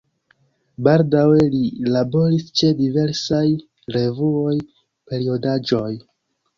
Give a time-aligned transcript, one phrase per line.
[0.87, 1.61] Baldaŭe li
[1.97, 3.45] laboris ĉe diversaj
[4.01, 5.89] revuoj, periodaĵoj.